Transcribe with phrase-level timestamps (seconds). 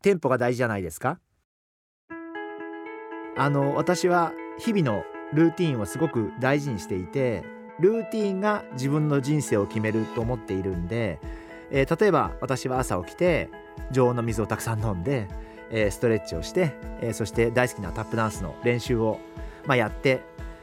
[0.00, 1.18] テンポが大事じゃないですか？
[3.36, 5.02] あの私は日々の
[5.32, 7.44] ルーティンをすごく大事にしていて
[7.80, 11.20] ルーティンが自分の人生を決めると思っているんで、
[11.70, 13.50] えー、例えば私は朝起きて
[13.90, 15.28] 常温の水をたくさん飲んで、
[15.70, 19.20] えー、ストレッチをして、えー、そして大好きなタップダンスの練習を、
[19.66, 20.20] まあ、やって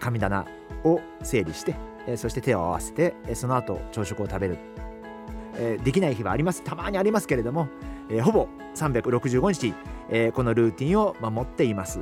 [0.00, 0.46] 神棚
[0.84, 1.74] を整理して、
[2.06, 4.58] え、そして手を合わせて、え、その後朝食を食べる、
[5.56, 6.62] え、できない日はあります。
[6.62, 7.68] たまにありますけれども、
[8.10, 9.74] えー、ほぼ365日、
[10.10, 12.00] えー、このルーティンを守っています。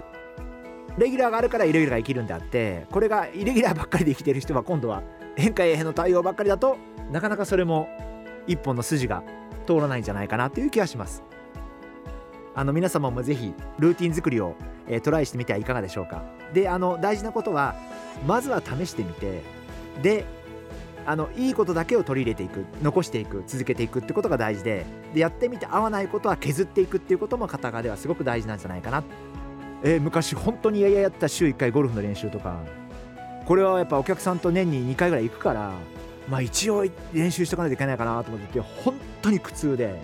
[0.99, 5.03] レギュラーがあるからイレギュラーが生きるんであってこれがイレギュラーばっかりで生きてる人は今度は
[5.37, 6.79] 変化への対応ばっかりだと
[7.13, 7.89] なかなかそれも
[8.47, 9.23] 一本の筋が
[9.67, 11.23] 通らないんじゃないかなという気がします。
[12.55, 14.55] あの皆様もぜひルーティン作りを、
[14.89, 16.25] えー、トライしてみてはいかがでしょうか。
[16.55, 17.75] であの大事なことは
[18.27, 19.43] まずは試してみて
[20.01, 20.25] で
[21.07, 29.05] あのいいことだけを取り入れていく残していく続けていくってことが大事ででやってみて合わないことは削っていくっていうことも片側ではすごく大事なんじゃないかな。
[29.83, 32.61] えー、昔本当にやややった週1回ゴルフの練習とか。
[33.47, 35.73] これはやっぱお客さんと年に2回ぐらい行くから
[36.29, 40.01] まあ一応練習しとかないといけないかなと思ってて本当に苦痛で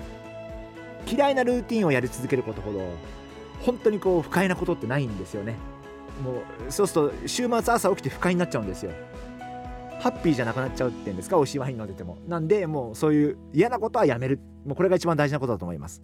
[1.07, 2.81] 嫌いなルーティンをやり続けることほど
[3.63, 5.57] 本当にこう不快なことってないんですよね。
[6.23, 8.93] もうそうすると週末朝起きて不快になっちゃうんですよ。
[10.03, 11.37] ハッピーじゃなくなっちゃうっていうんですか？
[11.37, 12.19] 美味しいワイン飲んでても。
[12.27, 14.41] なんでもうそういう嫌なことはやめる。
[14.67, 16.03] もうこれが一番大事なことだと思います。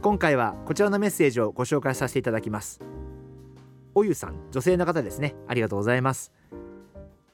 [0.00, 2.80] 今回はこちらのメッセージをご紹介させていただきます。
[3.96, 5.34] おゆさん女性の方ですね。
[5.48, 6.30] ありがとうございます。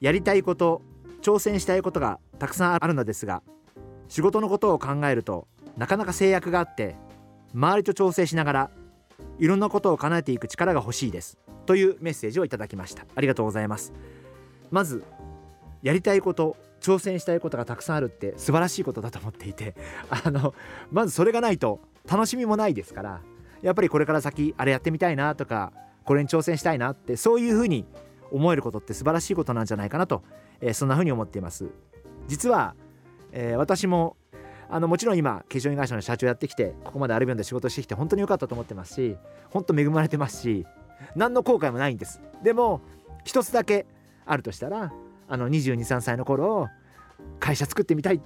[0.01, 0.81] やりたいこと
[1.21, 3.43] 挑戦したいことがたくさんあるのですが
[4.07, 6.95] 仕事のことを考えるとなかなか制約があって
[7.53, 8.71] 周りと調整しながら
[9.39, 11.37] いろんなことを叶えていく力が欲しいです。
[11.65, 13.05] というメッセージをいただきました。
[13.15, 13.93] ありがとうございます。
[14.71, 15.03] まず
[15.81, 19.75] やりたいこと挑戦したいことがたくさんあるって素晴らしいことだと思っていて
[20.09, 20.53] あの
[20.91, 21.79] まずそれがないと
[22.09, 23.21] 楽しみもないですから
[23.61, 25.71] やっぱりこれから先あれやってみたいなとか
[26.03, 27.85] これに挑戦したいなってそういうふうに
[28.31, 30.23] 思えることって素晴らしいことなんじゃないかなと、
[30.61, 31.69] えー、そんなふうに思っています。
[32.27, 32.75] 実は、
[33.31, 34.17] えー、私も
[34.69, 39.15] あのもちろん今化粧品会社の社長やってきてここまでアルビオンで仕事してきて本当に良かったと思ってますし
[39.49, 40.65] 本当恵まれてますし
[41.15, 42.21] 何の後悔もないんです。
[42.43, 42.81] でも
[43.23, 43.85] 一つだけ
[44.25, 44.91] あるとしたら
[45.29, 46.67] あの223歳の頃
[47.39, 48.21] 会社作ってみたいっ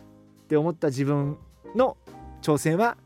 [0.48, 1.38] て思った自分
[1.76, 1.98] の
[2.42, 2.98] 挑戦は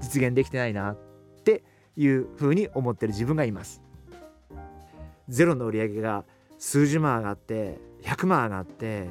[0.00, 0.98] 実現できてないなっ
[1.44, 1.64] て
[1.96, 3.82] いうふうに思ってる自分がいます。
[5.28, 6.24] ゼロの売り上げが
[6.58, 9.08] 数十万上がって100万上がって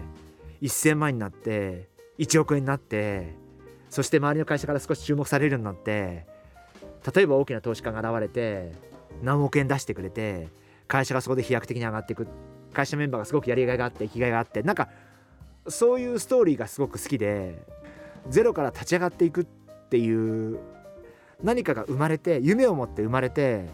[0.62, 1.90] 1000万になって
[2.20, 3.36] 1億円になって
[3.94, 6.26] そして周りの会社から少し注目されるようになって
[7.16, 8.72] 例えば大きな投資家が現れて
[9.22, 10.48] 何億円出してくれて
[10.88, 12.28] 会社がそこで飛躍的に上がっていく
[12.74, 14.90] 会社メンバーがすごくやりがいがあって生きがいがあってなんか
[15.68, 17.62] そういうストーリーがすごく好きで
[18.30, 19.44] ゼロから立ち上がっていくっ
[19.92, 20.58] ていう
[21.44, 23.70] 何かが生まれて夢を持って生まれて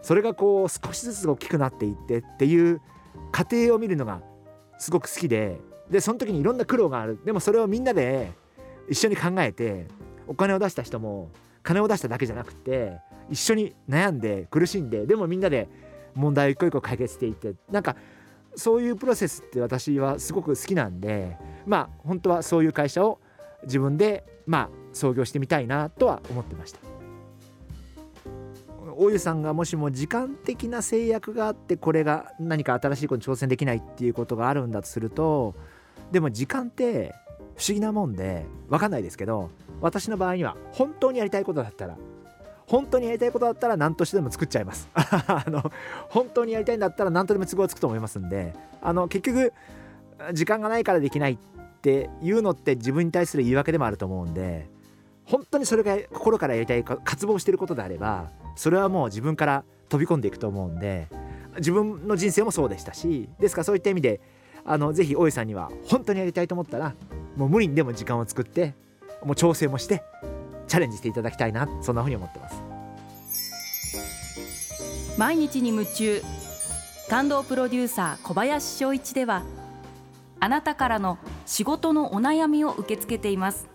[0.00, 2.80] それがこう少しずつ大きくなっていってっていう
[3.32, 4.22] 過程を見るのが
[4.78, 7.18] すごく好きででその時にいろんな苦労がある。
[7.22, 8.32] でもそれをみんなで
[8.88, 9.86] 一緒に考えて
[10.26, 11.30] お金を出した人も
[11.62, 12.98] 金を出しただけじゃなくて
[13.30, 15.68] 一緒に悩んで苦しんででもみんなで
[16.14, 17.96] 問題を一個一個解決していってなんか
[18.56, 23.20] そういうプロセスって私はすごく好きなんでまあ本当はそういう会社を
[23.64, 26.80] 自分でまあ創業してみたいなとは思ってました。
[29.00, 35.54] 大湯さんがもしも時間的な制約があってこれが何か新しいことに挑戦できないっていうことがあるんだとすると
[36.10, 37.14] でも時間って
[37.58, 39.50] 不思議なもんで分かんないですけど
[39.80, 41.96] 私の場合には本当にやりたいことだったら
[42.66, 44.90] 本当にやりたいことだったら何としてでも作っちゃいます。
[44.94, 45.72] あの
[46.10, 48.52] 本当にやりたいんだったら何とでも都合つくと思いますんで
[48.82, 49.52] あの結局
[50.34, 51.38] 時間がないからできないっ
[51.80, 54.68] ていうのって自分に対する言い訳でもあると思うんで
[55.24, 61.08] 本当にそれが心からやりたい渇望してることであればそれはもう自分から飛び込んでいくと思うんで
[61.56, 64.20] 自分の人生もそうでしたしですからそういった意味で
[64.64, 66.94] あのぜひ大井さんには本当にやりたいと思ったら
[67.38, 68.74] もう無理にでも時間を作って
[69.24, 70.02] もう調整もして
[70.66, 72.62] チャレンジしていただきたいなそんなふうに思ってます。
[75.16, 76.22] 毎日に夢中。
[77.08, 79.42] 感動プロデューサー小林翔一では
[80.40, 83.66] あなたからの仕事のお悩みを受け付けています。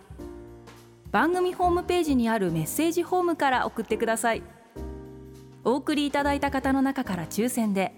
[1.12, 4.44] 番組ホームページにあるメッセージホームから送ってください。
[5.64, 7.94] お送りいただいた方の中から抽選で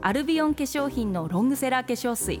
[0.00, 2.40] アルビオン化粧品のロングセラー化粧水。